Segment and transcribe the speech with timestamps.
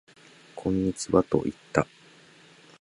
[0.55, 1.85] こんにちはと言った